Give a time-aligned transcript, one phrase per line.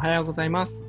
[0.00, 0.82] おはようございます。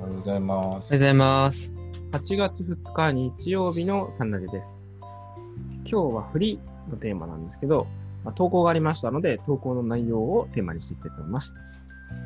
[0.00, 0.94] おはようございまおはようす。
[0.94, 1.70] ございます。
[2.12, 4.80] 8月2日日曜日のサンラジです。
[5.84, 7.86] 今日はフリーのテーマなんですけど、
[8.24, 11.54] まあ、投稿がありましたので、投稿の内容をテーマにしていきたいと思います。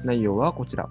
[0.04, 0.88] 内容はこちら。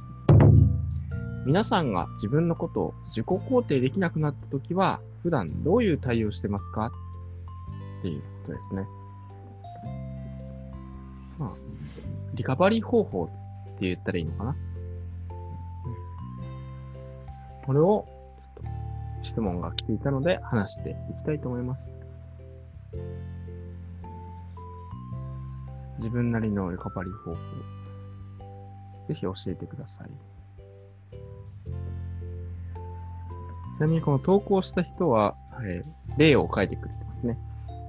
[1.45, 6.91] 皆さんが自分のことを自己肯定できなくなったときは、普段どういう対応してますか？
[7.99, 8.85] っていうことですね。
[11.39, 11.51] まあ、
[12.33, 13.23] リカバリー方法
[13.75, 14.57] って言ったらいいのかな？
[17.67, 18.07] これを
[19.21, 21.93] 質問が来ていたので話していきたいと思います。
[25.99, 27.37] 自分なりのリカバリー方法、
[29.07, 30.09] ぜひ教えてください。
[33.77, 37.37] ちなみにこの投稿した人は、えー例を書いてくれてますね。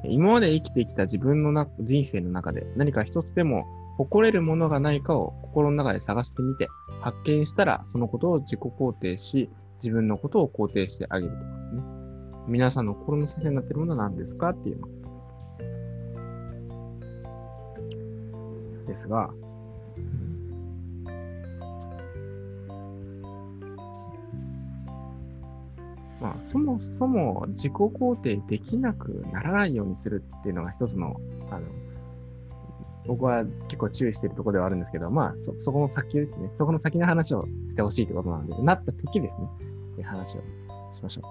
[0.05, 3.65] 今まで生きてきた自分のな人生の中で何か一つでも
[3.97, 6.69] 誇れるものがないかを心の中で探してみて、
[7.01, 11.83] 発見したらそのことを自己肯定し、自分のことを肯定してあげるとかですね。
[12.49, 14.89] 皆さんの心の支えになっているものは何ですかっていうの。
[18.87, 19.31] ですが、
[26.21, 31.67] まあ、そもそも自己肯定できなくならないようにするっていうのが一つの、あの、
[33.09, 36.51] 僕は結構注意しているところではあるんですけど、まあ、そ、そこの先ですね。
[36.57, 39.49] そこの先の話をしてほしいってことなので、なった時ですね。
[39.95, 40.43] って話を
[40.95, 41.23] しましょ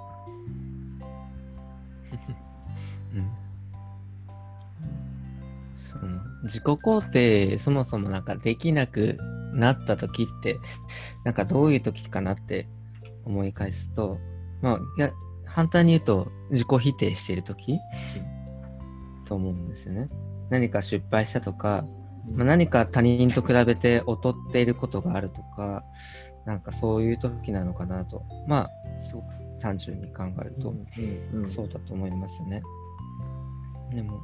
[3.15, 3.31] うん
[5.75, 9.17] その自己肯定そもそもなんかできなく
[9.53, 10.57] なった時って
[11.23, 12.67] なんかどういう時かなって
[13.23, 14.17] 思い返すと
[14.61, 15.11] まあいや
[15.45, 17.77] 反対に言うと自己否定している時
[19.25, 20.09] と思うんですよね。
[20.49, 21.85] 何か失敗したとか、
[22.27, 22.31] う。
[22.31, 25.83] まあ、何か他人と比べて劣っていることがあるとか
[26.45, 29.27] なんかそういう時なのかなとまあすごく
[29.59, 30.73] 単純に考えると、
[31.45, 32.61] そうだと思いますね。
[33.91, 34.19] でも、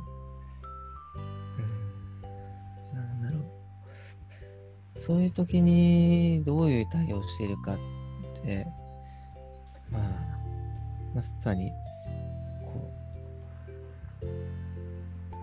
[2.91, 3.44] うん、なんだろう。
[4.95, 7.78] そういう時にどういう対応をしているかっ
[8.41, 8.67] て、
[9.91, 10.03] まあ、
[11.16, 11.72] まさに、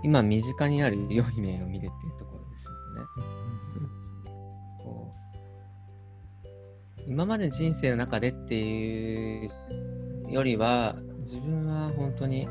[0.03, 3.07] 今身近にある良い面を見るっていうところですよね。
[4.83, 5.15] こ
[7.07, 12.47] う今まで人生の中でっていうよりは自分は本当に、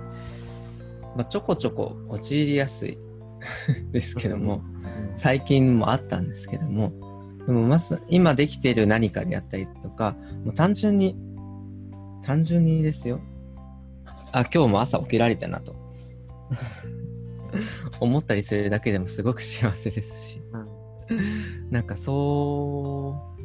[1.15, 2.97] まあ、ちょこちょこ陥りやすい
[3.91, 4.61] ですけども
[5.17, 6.91] 最近もあったんですけども
[7.45, 11.15] でもまず今できている何かであったりとかもう単純に
[12.21, 13.21] 単純にですよ
[14.31, 15.75] あ今日も朝起きられたなと
[17.99, 23.39] 思ったりするだけでもすごく幸せですしうんなんかそう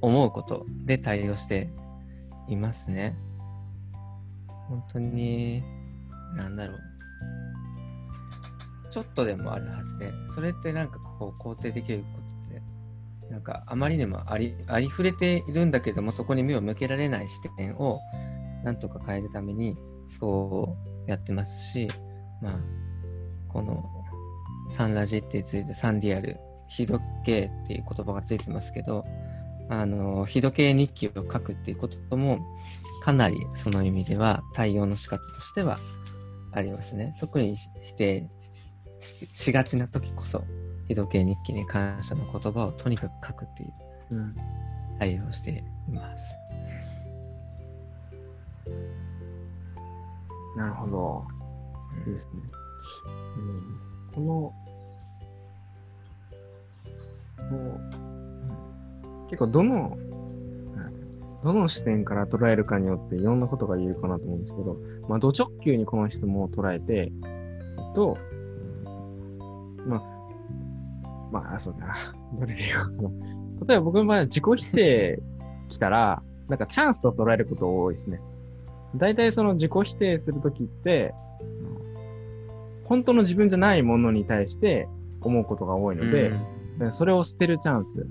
[0.00, 1.70] 思うことで対応して
[2.48, 3.16] いますね。
[4.68, 5.62] 本当に、
[6.36, 6.78] なんだろう。
[8.88, 12.04] ちょっとでもあるはずで、それってなんかこう肯定できるこ
[12.48, 12.62] とって、
[13.30, 18.00] なんかあまりにもありありふれているんだけども、そこに目を向けられない視点を
[18.64, 19.76] なんとか変えるために、
[20.08, 20.76] そ
[21.06, 21.88] うやってますし、
[22.40, 22.58] まあ、
[23.48, 23.84] この
[24.70, 29.04] サンラジってついてサンディアル、日時計っていう言葉がついてますけど、
[29.68, 32.38] あの、日時計日記を書くっていうことも、
[33.02, 35.78] かなりその意味では対応の仕方としては
[36.52, 37.16] ありますね。
[37.18, 38.28] 特に否定
[39.00, 40.44] ししがちな時こそ、
[40.88, 43.72] 日時計日記に感謝の言葉をとにかく書くっていう
[44.98, 46.36] 対応しています。
[50.56, 51.39] なるほど。
[52.06, 52.40] ですね。
[53.36, 54.54] うん、この、
[57.48, 57.56] こ
[57.96, 59.96] う結構どの、
[61.44, 64.76] どの視点から捉えるかによっていろんなことが言えるかなと思うんですけど、
[65.08, 68.18] まあ、ド直球にこの質問を捉えて、えっと、
[69.86, 70.02] まあ、
[71.32, 72.14] まあ、そうだな。
[72.38, 73.66] どれで言おうか。
[73.66, 75.22] 例えば僕の場合は自己否定
[75.68, 78.20] 来たら、なんかチャンスと捉えること多いですね。
[78.96, 81.14] 大体その自己否定するときって、
[82.90, 84.88] 本当の自分じゃないものに対して
[85.22, 86.32] 思うことが多いので、
[86.80, 86.92] うん。
[86.92, 88.04] それを捨てるチャンス、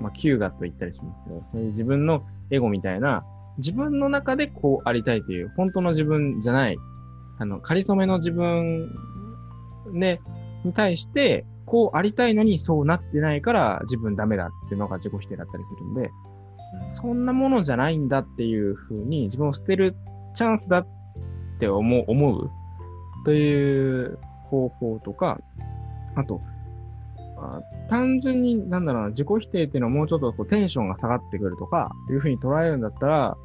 [0.00, 3.24] まあ、キューガと言ったりしますけど、そういう自分のエゴみたいな、
[3.58, 6.78] 自分の中でこうありたいという、本当の自分じゃない、
[7.38, 8.88] あの、仮初めの自分
[9.94, 10.20] で、
[10.64, 16.10] に対して、こうありたいのにそうなってないから自分ダメだっていうのが自己否定だったりするんで、
[16.90, 19.96] そんなものじゃないんだっていうふうに自分を捨てる
[20.34, 20.86] チャンスだっ
[21.58, 22.50] て思う思う
[23.24, 24.18] という
[24.50, 25.38] 方法とか、
[26.16, 26.40] あと、
[27.38, 33.36] あ単純に、なんだろうな、自己否定っていうのはもうちょっとこうテンションが下がってくるとか、いうふうに捉えるんだったら、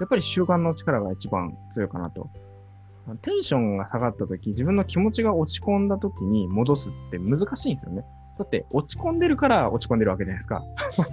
[0.00, 2.28] やっぱり習慣の力が一番強いかなと。
[3.22, 8.04] テンションが下がった時、自分の気持ちが落ち込んだ時に戻すって難しいんですよね。
[8.38, 10.62] だって落ち込んでるから落ち込んでるわけじゃないですか。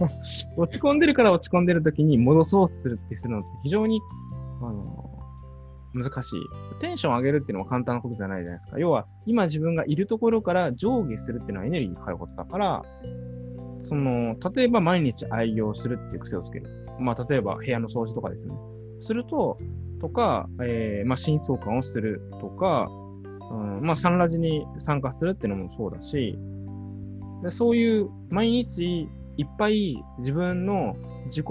[0.56, 4.02] 落ち込んでるから落ち込んでる時に戻そうするってするのって非常に、
[4.62, 5.09] あの、
[5.94, 6.42] 難しい。
[6.80, 8.80] テンション上げるっていうのは簡単なことじゃないじゃないですか。
[8.80, 12.82] 要は、今自分がいるところから上下するっていうのはエネルギーがかかることだから、
[13.82, 16.68] その、例えば毎日愛用するっていう癖をつける。
[17.00, 18.54] まあ、例えば部屋の掃除とかですね。
[19.00, 19.58] すると、
[20.02, 22.88] とか、えー、まあ、新相関をするとか、
[23.52, 26.38] うん、まあ、サンラジに参加するっていうのもそうだし、
[27.42, 29.08] でそういう毎日
[29.38, 30.96] いっぱい自分の
[31.26, 31.46] 自己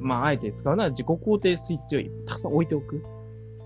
[0.00, 3.02] まあ、あえて使うのは自己肯定スイッチをたくさん置いておく。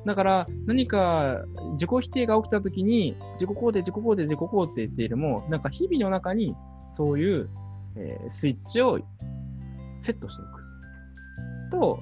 [0.04, 6.56] だから、何か自己否定が起きたときに、自己肯定、自己肯定、自己肯定っていうよりも、なんか日々の中に
[6.94, 7.48] そういう、
[7.96, 8.98] えー、スイッチを
[10.00, 10.62] セットしておく。
[11.70, 12.00] と、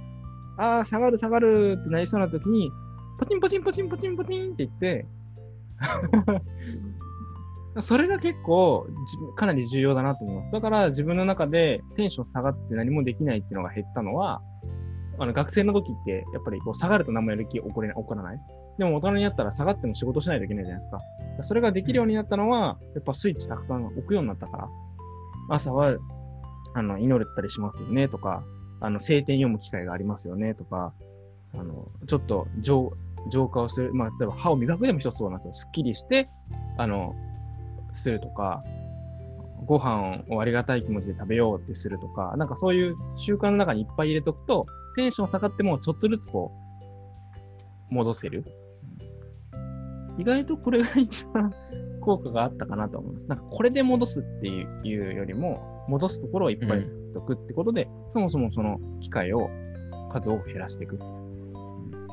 [0.57, 2.71] ああ、下がる下がるってなりそうなときに、
[3.19, 5.07] ポチンポチンポチンポチンポチンって言って
[7.79, 8.87] それが結構
[9.37, 10.53] かなり重要だなと思います。
[10.53, 14.43] だから自分の中でテンション下がって何もできないっていうのが減ったのは、
[15.19, 18.41] あの学生の時ってやっぱりこう下がると何もやる気起これ起こらない。
[18.79, 21.01] でも大人になったら下がっても仕事しないといけないじゃないですか。
[21.43, 24.69] それができるようになったのは、やっぱスイッチたくさん置くようになったから。
[25.51, 25.97] 朝は
[26.75, 28.43] あの祈れたりしますよねとか、
[28.81, 30.93] あの聖典読む機会がありますよねとか、
[31.55, 32.93] あのちょっと浄
[33.31, 35.55] 浄化をする、まあ、例えば歯を磨くでも一つそうなんですよ。
[35.55, 36.29] すっきりして、
[36.79, 37.15] あの
[37.97, 38.63] するとか、
[39.67, 44.67] ご飯をありがたい気持ちで食べようってするとか、なんかそういう習慣の中にいっぱい入れとくと、
[44.97, 46.53] テンション下がってもちょっとずつこ
[47.91, 48.45] う、戻せる。
[50.19, 51.53] 意外とこれが一番
[52.01, 53.29] 効果があったかなと思います。
[53.29, 59.51] なんかこれで戻すっていうよりも、戻すところをいっぱい作っておくってことで、うん、そもそもその機会を、
[60.11, 60.99] 数を減らしていく。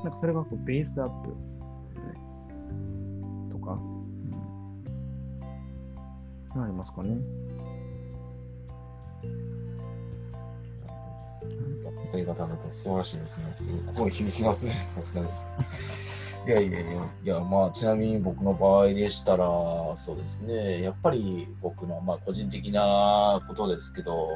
[0.03, 1.35] なんかそれがこうベースアップ
[6.63, 7.17] ありますかね。
[12.11, 13.45] という方だと素晴らしいですね。
[13.53, 14.71] すごい響きますね。
[14.95, 15.47] さすがです。
[16.47, 16.91] いやいやいや、
[17.25, 19.45] いやまあ、ちなみに僕の場合でしたら、
[19.95, 24.29] そうですね、やっぱり僕の、まあ、個人的なことですけど、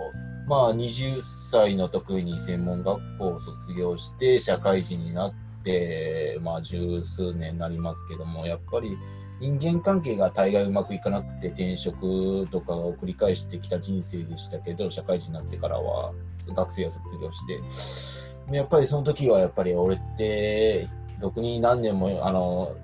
[0.45, 5.33] まあ、20歳の時に専門学校を卒業して、社会人になっ
[5.63, 8.97] て、まあ、十数年になりますけども、やっぱり、
[9.41, 16.13] 人間関係が大概うまくいかなくて転職とかを繰り返してきた人生でしたけど社会人になってからは
[16.55, 18.21] 学生を卒業して。
[18.55, 20.87] やっぱりその時はやっぱり俺って
[21.19, 22.75] ろくに何年もあの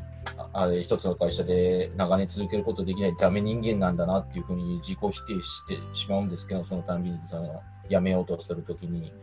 [0.54, 9.14] あれ一つの会社で長年続けることできないダメ人間なんだなっていうふうに自己否定してしまうんですけどそのたんびにその辞めようとするときに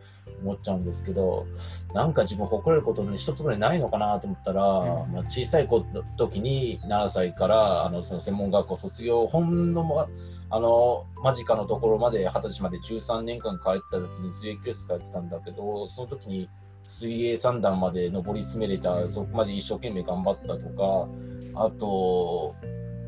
[0.41, 1.47] 思っちゃうんですけど
[1.93, 10.07] なんか自分誇れることって一つぐらいないのかなと思ったら、うん、まあ、小さい子の時に7歳からあのその専門学校卒業ほんの
[10.49, 16.49] あの間近のところまで二十歳まで13年間帰った時に水泳教室通ってたんだけどその時に
[16.83, 21.09] 水泳三段まで上り詰めれたそこまで一生懸命頑張ったとか
[21.55, 22.55] あと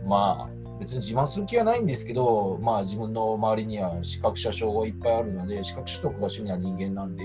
[0.05, 7.23] まあ別に自慢する気はないんですけど、まあ自分の周りには資格者証がいっぱいあるので、資格取得が趣味な人間なんで、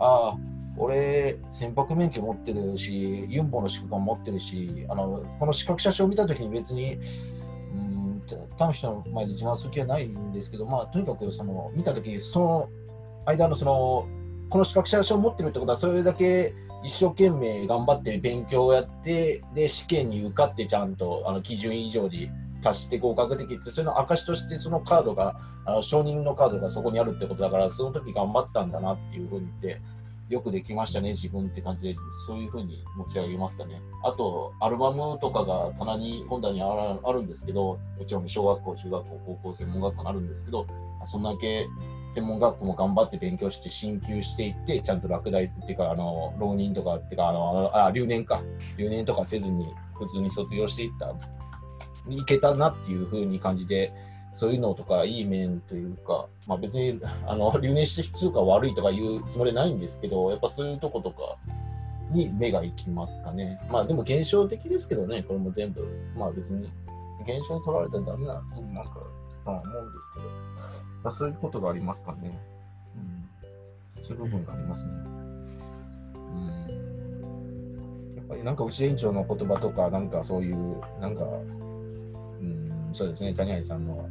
[0.00, 0.38] ああ、
[0.76, 6.98] 俺、船舶免許持ってるし、ユンボの資格も持ってるし、あのこの資格者証を見たときに別に、
[7.74, 8.22] うん、
[8.58, 12.68] 他の人の前で自慢する気はないんですけど、まあとにかくその見たとき、その
[13.26, 14.08] 間のその、
[14.50, 22.30] この資格者証を持ってるってことは、それだけ一生懸命頑張って勉強をやって、で、試験に受かってちゃんとあの基準以上に
[22.64, 29.82] 足して合格できて、それの証としてそのカードが、あの承認のカードがそこにあるってことだから、その時頑張ったんだなっていうふうに言って、
[30.28, 31.94] よくできましたね、自分って感じで、
[32.26, 33.82] そういうふうに持ち上げますかね。
[34.02, 40.66] あと、アルバムとかが棚に、本棚にあるんですけど、もちろん小学校、中学校、高校、専門学校にあるんですけど、
[41.04, 41.66] そんだけ
[42.12, 48.42] 専門学校も頑張って勉強して進級していって、ちゃんと落第っていうか、あの、浪人とかっていうか、あの、あ留年か、
[48.76, 51.14] 留年とかせずに普通に卒業していった
[52.08, 53.92] いけたなっていうふうに感じて、
[54.32, 61.36] そういうのとかいい面というか、まあ、別に あの留年して必要か悪いとか言うつもりないんですけど、やっぱそういうとことか
[62.10, 63.60] に目が行きますかね。
[63.70, 65.86] まあでも現象的ですけどね、これも全部。
[66.16, 66.70] まあ別に
[67.22, 69.00] 現象に取られたらダメな、なんか、
[69.44, 70.26] まあ思うんですけど、
[71.02, 72.38] まあ、そういうことがありますかね。
[72.96, 74.02] うん。
[74.02, 74.92] そういう部分がありますね。
[76.14, 78.16] うん。
[78.16, 81.24] やっぱりなんか内園長の言葉とか、なんかそういう、なんか、
[82.92, 84.08] そうですね、谷合さんの、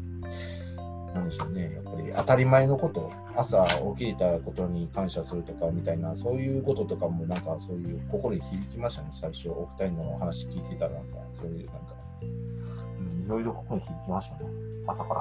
[1.13, 3.65] なんでしょうね、やっぱり当たり前のこと、朝
[3.97, 14.49] 起きたことに感謝するとかみたいな、そういうこととかも、なんかそういう心に響きましたね、最初、お二人の話聞いてたら、なんか、そういう、なんか、いろいろ心に響きましたね、
[14.87, 15.13] 朝か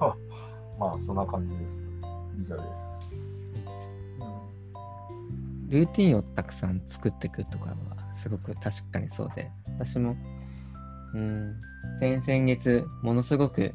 [0.00, 0.16] ら。
[0.78, 1.86] まあ、そんな感じです。
[2.38, 3.16] 以上です。
[5.68, 7.76] ルーティンをたくさん作っていくとかは
[8.12, 10.16] すごく確かにそうで私も
[11.16, 11.56] うん。
[11.98, 13.74] 先々月ものすごく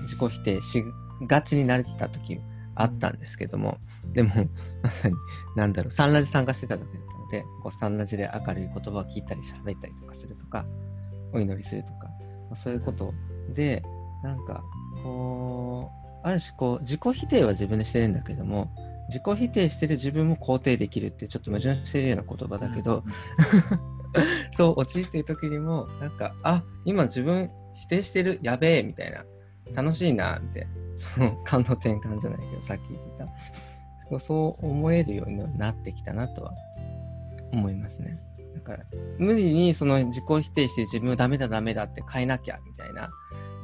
[0.00, 0.84] 自己否定し
[1.26, 2.40] がちになれてた時
[2.74, 3.78] あったんですけども
[4.12, 4.30] でも
[4.82, 5.14] まさに
[5.56, 10.64] なんだろうサンラジ参加してた時だったのでこうサンラジで明るい言葉を聞いたり喋ったりとかするとか
[11.32, 13.12] お祈りするとか、まあ、そういうこと
[13.54, 13.82] で
[14.22, 14.62] なんか
[15.02, 15.90] こ
[16.24, 18.70] うある種こう自己否定は自分でしてるんだけども
[19.08, 23.02] 自己否定してる自分も肯定できるってちょっと矛盾してるような言葉だけど、
[24.52, 28.38] そう陥っている時にもなんかあ今自分否定してる？
[28.42, 29.24] やべえみたいな。
[29.74, 30.66] 楽しいなって。
[30.96, 33.24] その感の転換じゃないけどさっき言って
[34.10, 34.18] た。
[34.18, 36.52] そう思えるようになってきたなとは
[37.52, 38.20] 思いますね。
[38.54, 38.84] だから
[39.18, 43.08] 無理にその自己否定して自分をダメだダメだって変えなきゃみたいな。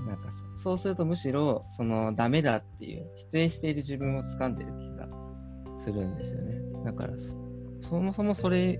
[0.07, 5.09] なんかそうするとむしろそのダメだっていう否定している自分を掴んでる気が
[5.79, 6.61] するんですよね。
[6.85, 7.15] だから
[7.83, 8.79] そもそもそれ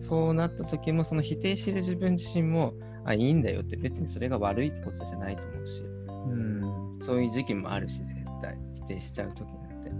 [0.00, 2.74] そうなった時もその否定してる自分自身も
[3.04, 6.98] あいいんだよって別にそれが悪いってことじゃないと思うしうん。
[7.00, 8.08] そういう時期もあるし絶
[8.40, 9.90] 対否定しちゃう時なんて。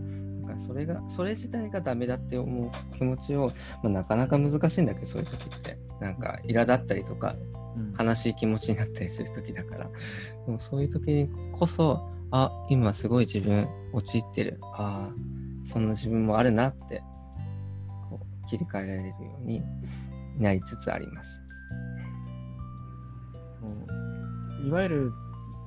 [0.42, 5.78] だからそれがそれ自体がダメだって思う気持ちを、まあ、なかなか難しいんだけどそういう時って。
[6.00, 7.34] なんか苛立ったりとか
[7.98, 9.90] 悲しい気持ちになったりする時だから。
[10.46, 14.58] でもそういう時にこそあ今すごい自分陥ってる。
[14.62, 17.02] ああそんな自分もあるなって
[18.46, 19.62] 切り替えられるように
[20.38, 21.40] なりつつあります。
[24.66, 25.12] いわゆる、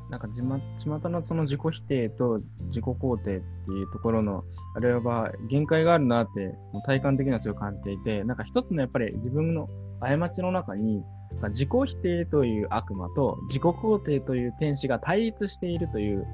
[0.09, 4.43] なんかじま、巷のその自己否定と自己肯定っていうところの、
[4.75, 9.69] あれは限界があるなって、もう体感的には強く感じていて、なんか一つのやっぱり自分の
[10.01, 11.03] 過ちの中に、
[11.49, 16.25] 自己否定という悪魔と自己肯定という天使が対立しているという、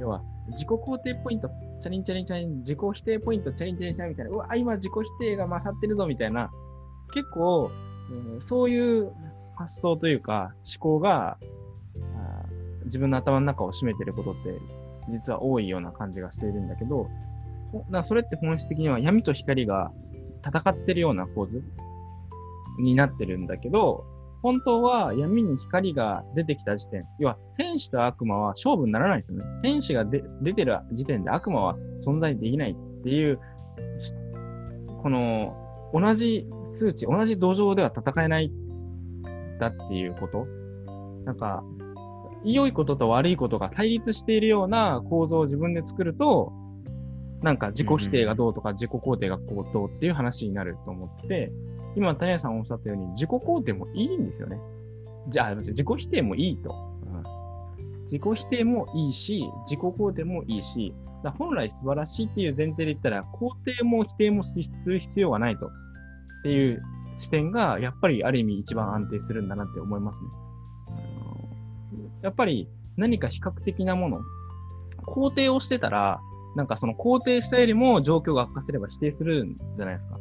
[0.00, 1.48] 要は自己肯定ポイント、
[1.80, 6.50] チャリンチャリンチャリン、自己否定ポイント、チャリンチャリンチャリンみたいな、うわ、今自己否定が勝ってるぞみたいな、
[7.12, 7.70] 結構、
[8.10, 9.12] うんそういう
[9.56, 11.36] 発想というか思考が
[11.96, 12.46] あ
[12.84, 14.54] 自分の頭の中を占めてることって
[15.10, 17.08] 実は多いような感じがしているんだけど、
[17.72, 19.92] ほだそれって本質的には闇と光が
[20.46, 21.62] 戦ってるような構図
[22.78, 24.04] になってるんだけど、
[24.42, 29.44] 本当は闇に光が出てきた時点、要は天使と悪魔は勝負にならないですよね。
[29.62, 30.20] 天使が出
[30.52, 33.40] てる時点で悪魔は存在できないっていう、
[35.02, 35.56] この
[35.92, 38.52] 同じ数値、同じ土壌では戦えない
[39.58, 40.46] だっていうこと。
[41.24, 41.62] なんか、
[42.44, 46.52] 良いことと悪いことが対立しているような構造を自分で作ると、
[47.42, 51.52] なんか自己否定がどうとか自己肯定がこうどうっていう話になると思って、
[51.98, 54.56] 今、谷谷さんおっしゃったように自己肯定もいいんですよね。
[55.28, 56.70] じゃあ、自己否定もいいと。
[56.70, 57.22] うん
[58.04, 65.66] 自己否定もいいし、自己肯定もいいし、だ本来素晴らしいっていう前提で言ったら、肯定も否定もする必要がないと。
[65.66, 65.70] っ
[66.44, 66.80] ていう
[67.18, 70.30] 視点が、やっぱりある意味一番安定するんだなって思いますね。
[72.22, 74.20] やっぱり何か比較的なもの、
[75.04, 76.20] 肯定をしてたら、
[76.56, 80.18] なんかその肯定したよりも状況が悪化すれば否定するんじゃないですか。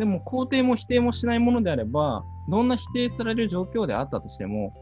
[0.00, 4.72] でも肯定も否定もしないものであれば、どんな否定される状況であったとしても、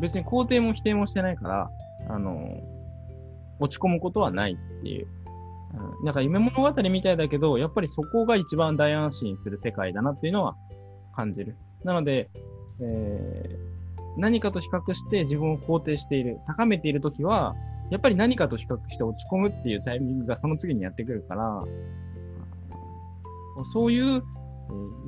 [0.00, 1.70] 別に肯定も否定もしてないから、
[2.08, 2.60] あの、
[3.58, 5.08] 落ち込むことはないっていう。
[5.98, 10.56] うん、なんか夢物語みたいだけど、やっぱりそこが一番大安心する世界だなっていうのは
[11.16, 11.56] 感じる。
[11.82, 12.30] なので、
[12.80, 13.74] えー
[14.16, 17.54] 何かと比較して自分を肯定している、高めているときは、
[17.90, 21.62] やっぱり何かと比較して落ち込むっていうタイミングがその次にやってくるから、
[23.72, 24.22] そういう、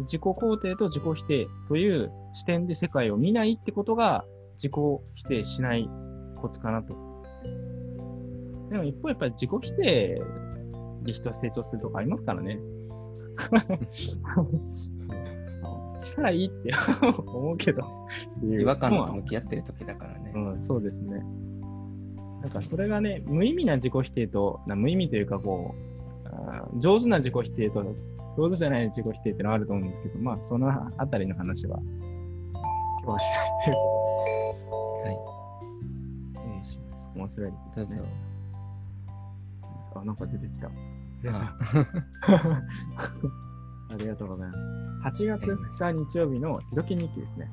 [0.01, 5.89] 自己肯定と自己否定という視点で世界を見ないってことが自己否定しない
[6.37, 6.95] コツかなと。
[8.71, 10.23] でも一方やっぱり自己否定
[11.03, 12.59] で人成長するとかありますからね。
[16.07, 16.73] したらいいって
[17.27, 17.83] 思うけど。
[18.43, 20.33] 違和感と向き合ってる時だからね。
[20.35, 21.23] うん、そうですね。
[22.41, 25.75] なんかそれがね、無意味な自己否定と、な無意味というかこ
[26.75, 27.85] う、上手な自己否定と、
[28.37, 31.79] 上手じゃない自己否定ってのはあると思うんですけど、まあそのあたりの話は
[33.03, 35.17] 今日はしたいというこはい。
[36.37, 37.07] 失礼します。
[37.15, 38.03] とで面白いです、ね。
[38.03, 38.27] どうぞ。
[39.95, 40.71] あ、なんか出てきた。
[41.29, 41.57] あ
[43.91, 45.23] ありがとうございます。
[45.25, 47.51] 8月2日日曜日のひどき日記ですね。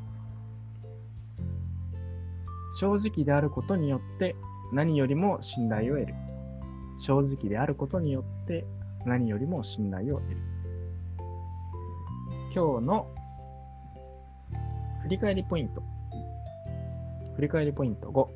[2.79, 4.35] 正直であることによって
[4.73, 6.15] 何よりも信頼を得る。
[6.99, 8.65] 正直であることによって
[9.05, 10.52] 何よりも信頼を得る。
[12.55, 13.07] 今日の
[15.01, 15.81] 振り返りポイント。
[17.35, 18.27] 振り返りポイント5。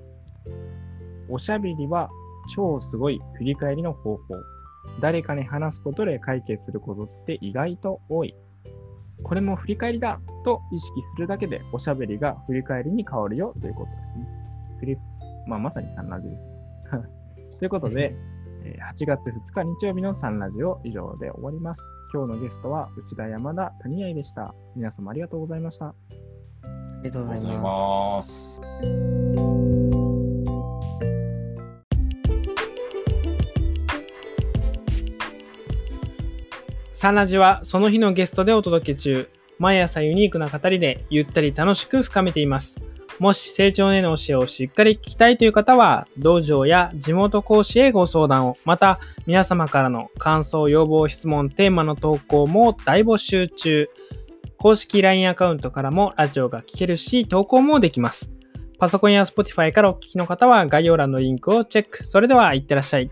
[1.29, 2.09] おしゃべりは
[2.55, 4.21] 超すごい振り返りの方法。
[5.01, 8.33] 誰かに話すことで解決することって意外と多い。
[9.21, 14.27] これも振り返りだと意識するだけでおしゃべりが振り返りに変わるよということですね。
[14.79, 14.97] 振り
[15.45, 17.59] まあ、まさにサンラジです。
[17.59, 18.15] ということで、
[18.95, 21.93] 8月2日日曜日のサンラジオ以上で終わります。
[22.13, 24.53] 今日のゲストは内田山田谷合でした。
[24.75, 25.87] 皆様ありがとうございました。
[25.87, 25.93] あ
[27.03, 28.61] りがとうございます。
[28.61, 29.67] ます。
[36.93, 39.29] サンラジはその日のゲストでお届け中。
[39.59, 42.81] 毎朝ユニークな語りでゆったり楽しく深めています。
[43.19, 53.89] もし成長への教えをしっかり聞きたいという方は、道場や地元講師へご相談を、また皆様からの感想、要望、質問、テーマの投稿も大募集中。
[54.59, 58.33] 公式 LINE アカウントからもラジオが聞けるし、投稿もできます。
[58.79, 62.03] パソコンや Spotify からお聞きの方は概要欄のリンクをチェック。
[62.03, 63.09] それでは、いってらっしゃい。